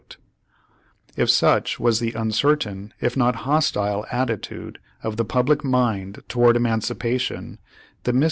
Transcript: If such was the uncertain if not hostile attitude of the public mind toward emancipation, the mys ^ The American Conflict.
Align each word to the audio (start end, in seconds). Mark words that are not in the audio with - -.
If 1.15 1.29
such 1.29 1.79
was 1.79 1.99
the 1.99 2.13
uncertain 2.13 2.91
if 2.99 3.15
not 3.15 3.35
hostile 3.45 4.03
attitude 4.11 4.79
of 5.03 5.15
the 5.15 5.23
public 5.25 5.63
mind 5.63 6.23
toward 6.27 6.57
emancipation, 6.57 7.35
the 7.35 7.49
mys 7.49 7.55
^ 7.55 7.57
The 7.57 7.59
American 7.59 7.99
Conflict. 8.05 8.19